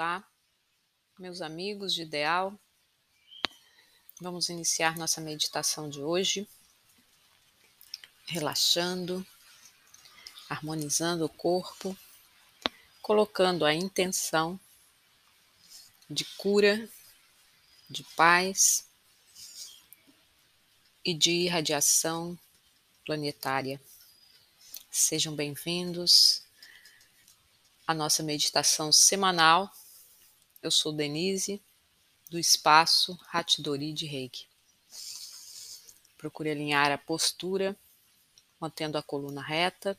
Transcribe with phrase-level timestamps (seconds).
[0.00, 0.26] Olá,
[1.18, 2.58] meus amigos de ideal.
[4.18, 6.48] Vamos iniciar nossa meditação de hoje,
[8.24, 9.26] relaxando,
[10.48, 11.94] harmonizando o corpo,
[13.02, 14.58] colocando a intenção
[16.08, 16.88] de cura,
[17.90, 18.88] de paz
[21.04, 22.38] e de irradiação
[23.04, 23.78] planetária.
[24.90, 26.42] Sejam bem-vindos
[27.86, 29.70] à nossa meditação semanal.
[30.62, 31.62] Eu sou Denise,
[32.28, 34.46] do espaço Hatidori de Reiki.
[36.18, 37.74] Procure alinhar a postura,
[38.60, 39.98] mantendo a coluna reta.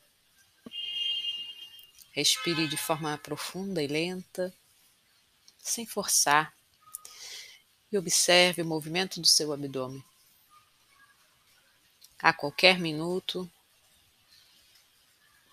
[2.12, 4.54] Respire de forma profunda e lenta,
[5.58, 6.54] sem forçar,
[7.90, 10.04] e observe o movimento do seu abdômen.
[12.20, 13.50] A qualquer minuto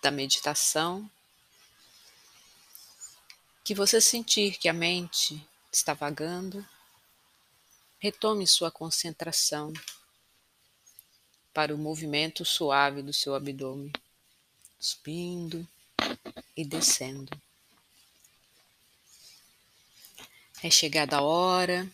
[0.04, 1.10] da meditação,
[3.70, 6.68] que você sentir que a mente está vagando,
[8.00, 9.72] retome sua concentração
[11.54, 13.94] para o movimento suave do seu abdômen,
[14.80, 15.68] subindo
[16.58, 17.32] e descendo.
[20.64, 21.88] É chegada a hora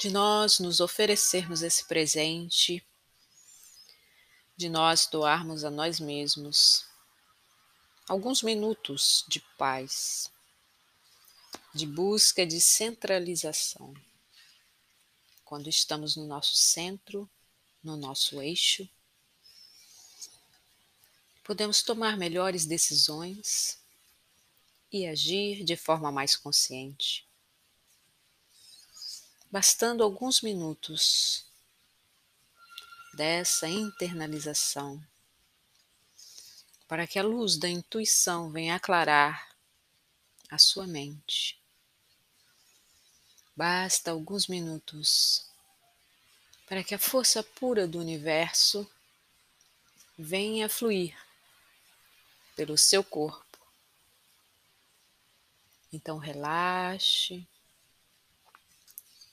[0.00, 2.84] de nós nos oferecermos esse presente,
[4.56, 6.87] de nós doarmos a nós mesmos
[8.08, 10.32] alguns minutos de paz,
[11.74, 13.92] de busca de centralização.
[15.44, 17.28] Quando estamos no nosso centro,
[17.84, 18.88] no nosso eixo,
[21.44, 23.78] podemos tomar melhores decisões
[24.90, 27.26] e agir de forma mais consciente.
[29.50, 31.44] Bastando alguns minutos
[33.14, 35.02] dessa internalização,
[36.88, 39.54] para que a luz da intuição venha aclarar
[40.50, 41.60] a sua mente.
[43.54, 45.46] Basta alguns minutos
[46.66, 48.90] para que a força pura do universo
[50.18, 51.14] venha fluir
[52.56, 53.58] pelo seu corpo.
[55.92, 57.46] Então relaxe,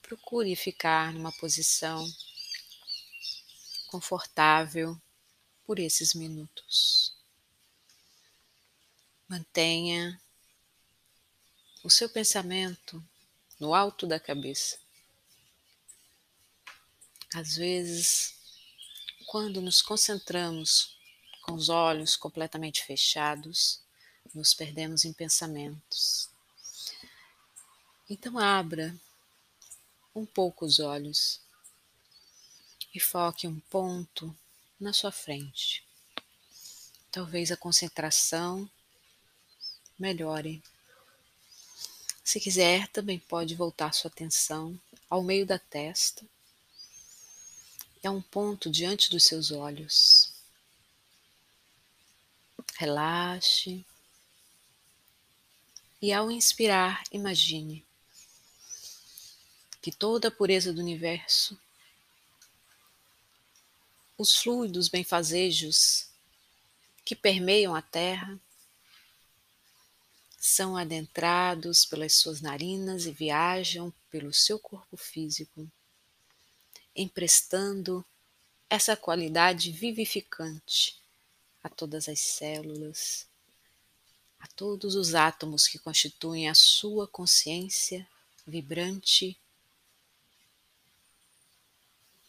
[0.02, 2.06] procure ficar numa posição
[3.88, 5.00] confortável
[5.66, 7.15] por esses minutos.
[9.28, 10.22] Mantenha
[11.84, 13.03] o seu pensamento
[13.59, 14.78] no alto da cabeça.
[17.34, 18.35] Às vezes,
[19.25, 20.97] quando nos concentramos
[21.41, 23.81] com os olhos completamente fechados,
[24.34, 26.30] nos perdemos em pensamentos.
[28.09, 28.96] Então, abra
[30.14, 31.41] um pouco os olhos
[32.94, 34.35] e foque um ponto
[34.80, 35.84] na sua frente.
[37.12, 38.69] Talvez a concentração
[39.98, 40.62] melhore.
[42.24, 44.80] Se quiser, também pode voltar sua atenção
[45.10, 46.26] ao meio da testa
[48.08, 50.32] a um ponto diante dos seus olhos.
[52.76, 53.86] Relaxe.
[56.02, 57.86] E ao inspirar, imagine
[59.82, 61.60] que toda a pureza do universo
[64.18, 66.08] os fluidos benfazejos
[67.04, 68.40] que permeiam a terra
[70.46, 75.68] são adentrados pelas suas narinas e viajam pelo seu corpo físico,
[76.96, 78.06] emprestando
[78.70, 81.02] essa qualidade vivificante
[81.64, 83.26] a todas as células,
[84.40, 88.08] a todos os átomos que constituem a sua consciência
[88.46, 89.36] vibrante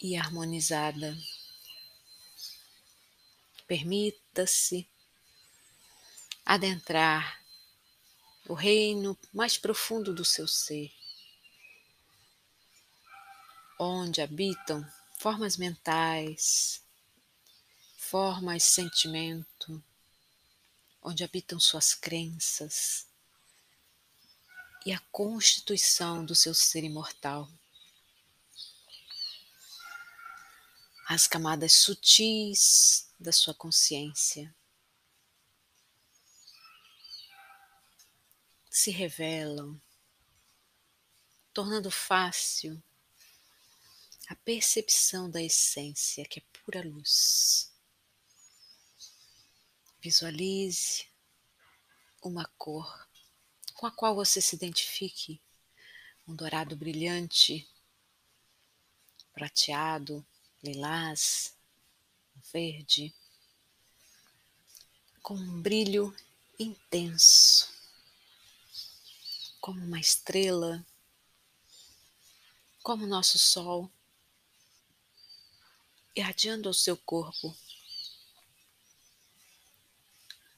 [0.00, 1.14] e harmonizada.
[3.66, 4.88] Permita-se
[6.46, 7.44] adentrar
[8.48, 10.92] o reino mais profundo do seu ser,
[13.78, 14.86] onde habitam
[15.18, 16.82] formas mentais,
[17.96, 19.82] formas sentimento,
[21.02, 23.06] onde habitam suas crenças
[24.84, 27.50] e a constituição do seu ser imortal.
[31.08, 34.54] As camadas sutis da sua consciência.
[38.78, 39.80] Se revelam,
[41.50, 42.80] tornando fácil
[44.28, 47.72] a percepção da essência que é pura luz.
[49.98, 51.08] Visualize
[52.22, 53.08] uma cor
[53.72, 55.40] com a qual você se identifique,
[56.28, 57.66] um dourado brilhante,
[59.32, 60.24] prateado,
[60.62, 61.56] lilás,
[62.52, 63.14] verde,
[65.22, 66.14] com um brilho
[66.58, 67.75] intenso.
[69.66, 70.86] Como uma estrela,
[72.84, 73.90] como nosso sol,
[76.14, 77.52] irradiando ao seu corpo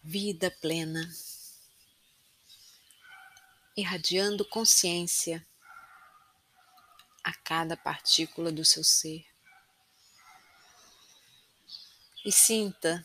[0.02, 1.10] vida plena,
[3.75, 5.49] irradiando consciência
[7.25, 9.26] a cada partícula do seu ser.
[12.26, 13.02] E sinta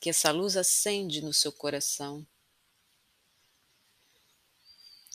[0.00, 2.26] que essa luz acende no seu coração,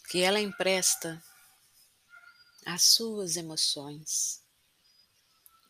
[0.09, 1.23] que ela empresta
[2.65, 4.41] às suas emoções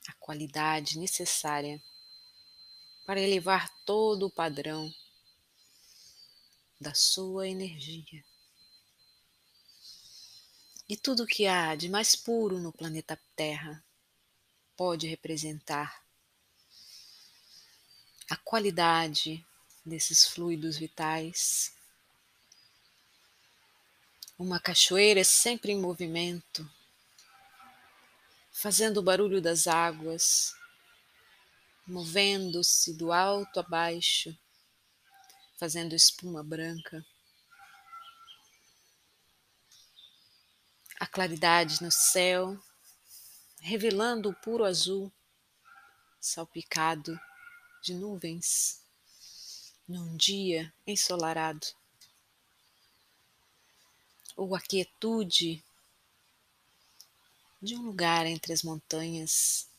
[0.07, 1.81] a qualidade necessária
[3.05, 4.93] para elevar todo o padrão
[6.79, 8.23] da sua energia.
[10.87, 13.83] E tudo que há de mais puro no planeta Terra
[14.75, 16.03] pode representar
[18.29, 19.45] a qualidade
[19.85, 21.73] desses fluidos vitais.
[24.45, 26.69] Uma cachoeira é sempre em movimento,
[28.51, 30.53] fazendo o barulho das águas,
[31.87, 34.37] movendo-se do alto a baixo,
[35.57, 37.05] fazendo espuma branca.
[40.99, 42.61] A claridade no céu,
[43.61, 45.09] revelando o puro azul,
[46.19, 47.17] salpicado
[47.81, 48.85] de nuvens,
[49.87, 51.65] num dia ensolarado.
[54.35, 55.63] Ou a quietude
[57.61, 59.69] de um lugar entre as montanhas,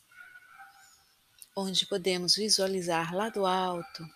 [1.55, 4.07] onde podemos visualizar lá do alto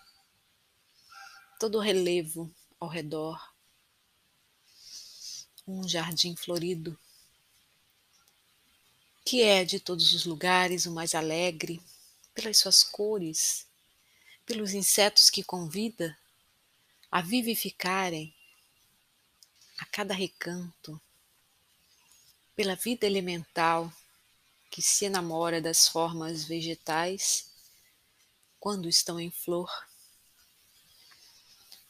[1.58, 3.38] todo o relevo ao redor,
[5.66, 6.98] um jardim florido,
[9.24, 11.80] que é de todos os lugares o mais alegre
[12.34, 13.68] pelas suas cores
[14.50, 16.18] pelos insetos que convida
[17.08, 18.34] a vivificarem
[19.90, 21.00] cada recanto,
[22.54, 23.92] pela vida elemental
[24.70, 27.50] que se enamora das formas vegetais
[28.60, 29.70] quando estão em flor,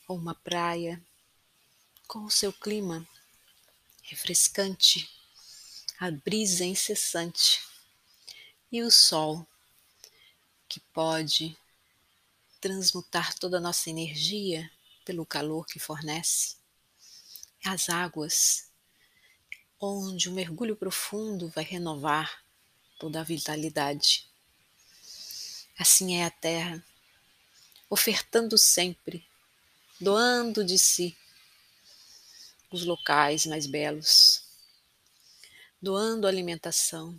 [0.08, 1.02] ou uma praia
[2.08, 3.06] com o seu clima
[4.02, 5.08] refrescante,
[5.99, 7.62] a brisa incessante
[8.73, 9.47] e o sol
[10.69, 11.56] que pode
[12.61, 14.70] transmutar toda a nossa energia
[15.05, 16.60] pelo calor que fornece.
[17.65, 18.71] As águas,
[19.79, 22.43] onde o um mergulho profundo vai renovar
[22.99, 24.29] toda a vitalidade.
[25.79, 26.85] Assim é a terra,
[27.89, 29.27] ofertando sempre,
[30.01, 31.17] doando de si
[32.71, 34.45] os locais mais belos,
[35.83, 37.19] doando alimentação,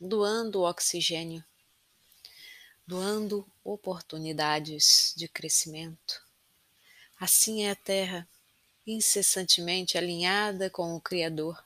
[0.00, 1.44] doando oxigênio,
[2.86, 6.22] doando oportunidades de crescimento.
[7.18, 8.28] Assim é a Terra,
[8.90, 11.62] incessantemente alinhada com o Criador,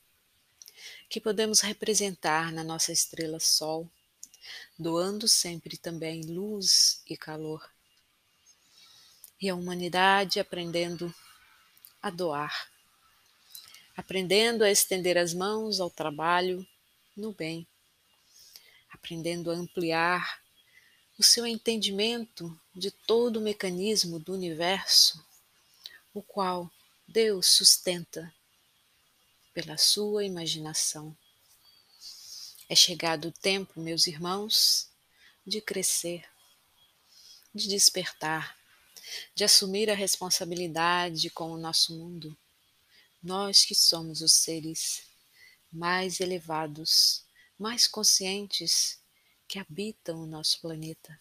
[1.08, 3.88] que podemos representar na nossa estrela Sol,
[4.78, 7.68] doando sempre também luz e calor.
[9.40, 11.14] E a humanidade aprendendo
[12.02, 12.68] a doar,
[13.96, 16.66] aprendendo a estender as mãos ao trabalho
[17.16, 17.66] no bem,
[18.90, 20.42] aprendendo a ampliar
[21.18, 25.24] o seu entendimento de todo o mecanismo do universo,
[26.12, 26.70] o qual
[27.06, 28.34] Deus sustenta
[29.52, 31.16] pela sua imaginação.
[32.68, 34.88] É chegado o tempo, meus irmãos,
[35.46, 36.24] de crescer,
[37.54, 38.58] de despertar,
[39.34, 42.36] de assumir a responsabilidade com o nosso mundo.
[43.22, 45.02] Nós que somos os seres
[45.70, 47.22] mais elevados,
[47.58, 48.98] mais conscientes
[49.46, 51.16] que habitam o nosso planeta.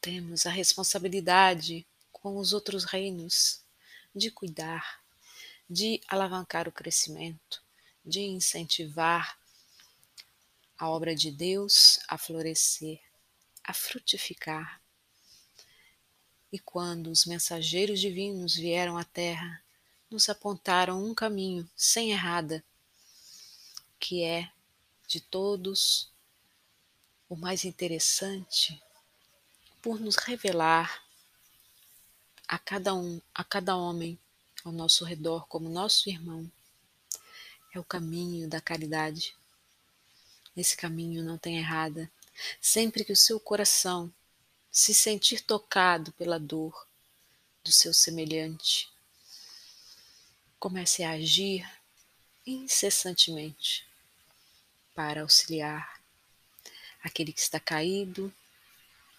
[0.00, 3.65] Temos a responsabilidade com os outros reinos
[4.16, 5.02] de cuidar,
[5.68, 7.62] de alavancar o crescimento,
[8.02, 9.38] de incentivar
[10.78, 12.98] a obra de Deus a florescer,
[13.62, 14.80] a frutificar.
[16.50, 19.62] E quando os mensageiros divinos vieram à Terra,
[20.10, 22.64] nos apontaram um caminho sem errada,
[24.00, 24.50] que é
[25.06, 26.10] de todos
[27.28, 28.80] o mais interessante
[29.82, 31.05] por nos revelar
[32.48, 34.18] a cada um, a cada homem
[34.64, 36.50] ao nosso redor como nosso irmão.
[37.74, 39.36] É o caminho da caridade.
[40.56, 42.10] Esse caminho não tem errada.
[42.60, 44.12] Sempre que o seu coração
[44.70, 46.86] se sentir tocado pela dor
[47.64, 48.92] do seu semelhante,
[50.60, 51.66] comece a agir
[52.46, 53.88] incessantemente
[54.94, 55.98] para auxiliar
[57.02, 58.30] aquele que está caído,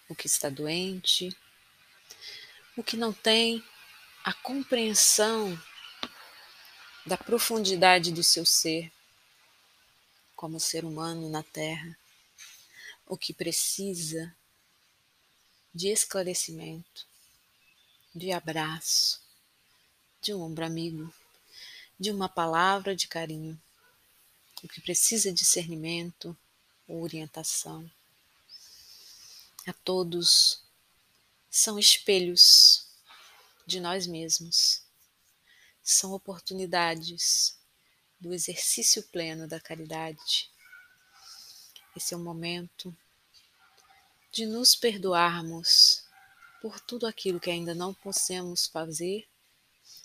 [0.08, 1.36] o que está doente,
[2.78, 3.60] o que não tem
[4.22, 5.60] a compreensão
[7.04, 8.92] da profundidade do seu ser,
[10.36, 11.98] como ser humano na Terra,
[13.04, 14.32] o que precisa
[15.74, 17.04] de esclarecimento,
[18.14, 19.20] de abraço,
[20.22, 21.12] de um ombro amigo,
[21.98, 23.60] de uma palavra de carinho,
[24.62, 26.36] o que precisa de discernimento
[26.86, 27.90] orientação.
[29.66, 30.67] A todos
[31.50, 32.86] são espelhos
[33.66, 34.82] de nós mesmos,
[35.82, 37.58] são oportunidades
[38.20, 40.50] do exercício pleno da caridade.
[41.96, 42.96] Esse é o momento
[44.30, 46.04] de nos perdoarmos
[46.60, 49.26] por tudo aquilo que ainda não podemos fazer,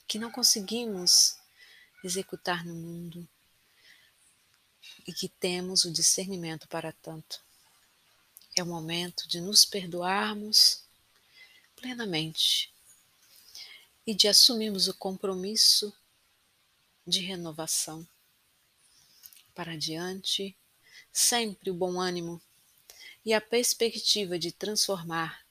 [0.08, 1.36] que não conseguimos
[2.04, 3.28] executar no mundo
[5.08, 7.44] e que temos o discernimento para tanto.
[8.56, 10.84] É o momento de nos perdoarmos
[11.84, 12.74] plenamente
[14.08, 15.94] e de assumirmos o compromisso
[17.06, 18.08] de renovação.
[19.54, 20.56] Para adiante,
[21.12, 22.42] sempre o bom ânimo
[23.26, 25.46] e a perspectiva de transformar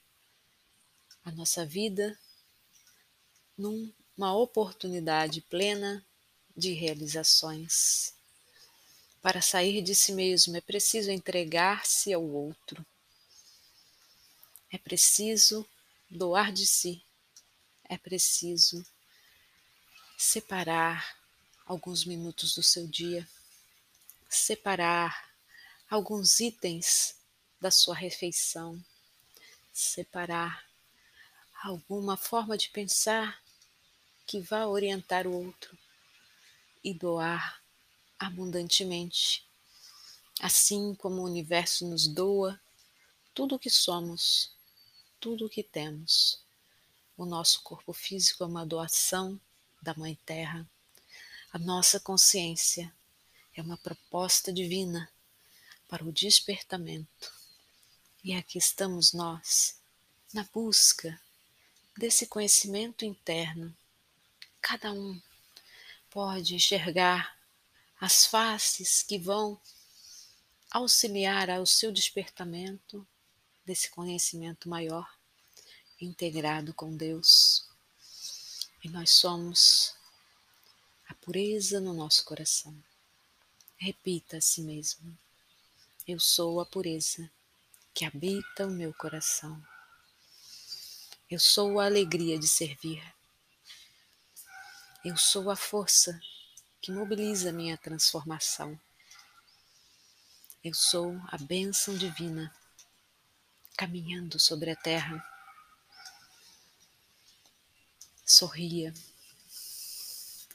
[1.23, 2.19] a nossa vida
[3.57, 6.05] numa oportunidade plena
[6.57, 8.15] de realizações.
[9.21, 12.85] Para sair de si mesmo é preciso entregar-se ao outro.
[14.71, 15.67] É preciso
[16.13, 17.03] doar de si.
[17.85, 18.85] É preciso
[20.17, 21.17] separar
[21.67, 23.27] alguns minutos do seu dia,
[24.29, 25.31] separar
[25.89, 27.17] alguns itens
[27.61, 28.83] da sua refeição,
[29.73, 30.65] separar
[31.63, 33.43] alguma forma de pensar
[34.27, 35.77] que vá orientar o outro
[36.85, 37.63] e doar
[38.19, 39.47] abundantemente,
[40.41, 42.61] assim como o universo nos doa
[43.35, 44.53] tudo o que somos,
[45.23, 46.43] tudo o que temos.
[47.17, 49.41] O nosso corpo físico é uma doação
[49.81, 50.69] da Mãe Terra.
[51.53, 52.93] A nossa consciência
[53.55, 55.09] é uma proposta divina
[55.89, 57.33] para o despertamento.
[58.25, 59.81] E aqui estamos nós,
[60.35, 61.21] na busca
[61.97, 63.73] desse conhecimento interno.
[64.61, 65.23] Cada um
[66.11, 67.39] pode enxergar
[68.01, 69.61] as faces que vão
[70.69, 73.07] auxiliar ao seu despertamento
[73.65, 75.09] desse conhecimento maior,
[76.01, 77.69] integrado com Deus.
[78.83, 79.95] E nós somos
[81.09, 82.75] a pureza no nosso coração.
[83.77, 85.17] Repita a si mesmo:
[86.07, 87.31] Eu sou a pureza
[87.95, 89.63] que habita o meu coração.
[91.31, 93.03] Eu sou a alegria de servir.
[95.05, 96.21] Eu sou a força
[96.81, 98.79] que mobiliza minha transformação.
[100.63, 102.55] Eu sou a bênção divina
[103.83, 105.21] caminhando sobre a terra.
[108.25, 108.95] Sorria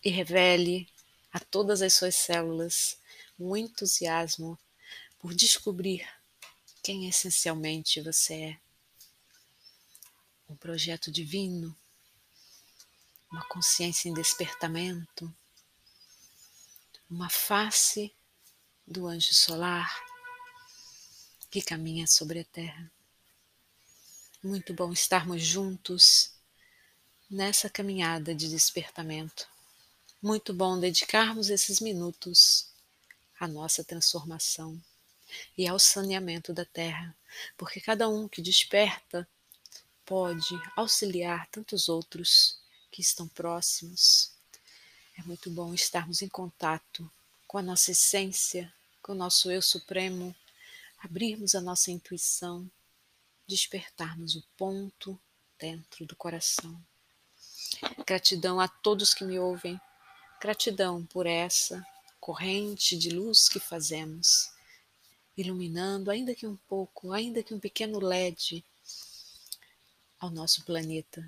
[0.01, 0.89] e revele
[1.33, 2.97] a todas as suas células
[3.37, 4.57] um entusiasmo
[5.19, 6.07] por descobrir
[6.81, 8.59] quem essencialmente você é
[10.47, 11.77] um projeto divino,
[13.29, 15.35] uma consciência em despertamento,
[17.09, 18.15] uma face
[18.87, 19.93] do anjo solar
[21.51, 22.89] que caminha sobre a terra.
[24.47, 26.31] Muito bom estarmos juntos
[27.29, 29.45] nessa caminhada de despertamento.
[30.21, 32.69] Muito bom dedicarmos esses minutos
[33.37, 34.81] à nossa transformação
[35.57, 37.13] e ao saneamento da terra,
[37.57, 39.27] porque cada um que desperta
[40.05, 42.57] pode auxiliar tantos outros
[42.89, 44.31] que estão próximos.
[45.17, 47.11] É muito bom estarmos em contato
[47.45, 50.33] com a nossa essência, com o nosso eu supremo,
[50.99, 52.71] abrirmos a nossa intuição,
[53.47, 55.19] despertarmos o ponto
[55.57, 56.79] dentro do coração.
[58.05, 59.79] Gratidão a todos que me ouvem,
[60.41, 61.85] gratidão por essa
[62.19, 64.51] corrente de luz que fazemos,
[65.37, 68.63] iluminando, ainda que um pouco, ainda que um pequeno LED
[70.19, 71.25] ao nosso planeta.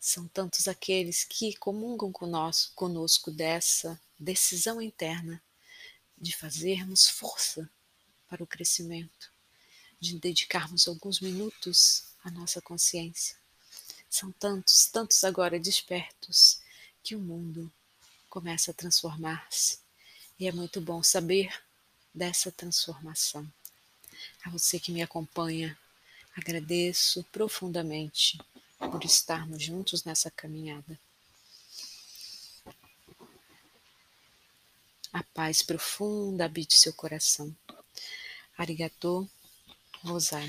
[0.00, 5.42] São tantos aqueles que comungam conosco, dessa decisão interna
[6.16, 7.68] de fazermos força
[8.28, 9.32] para o crescimento,
[10.12, 13.36] de dedicarmos alguns minutos à nossa consciência.
[14.08, 16.60] São tantos, tantos agora despertos
[17.02, 17.72] que o mundo
[18.30, 19.78] começa a transformar-se.
[20.38, 21.52] E é muito bom saber
[22.14, 23.50] dessa transformação.
[24.44, 25.76] A você que me acompanha
[26.36, 28.40] Agradeço profundamente
[28.78, 30.98] por estarmos juntos nessa caminhada.
[35.12, 37.54] A paz profunda habite seu coração.
[40.04, 40.44] gozar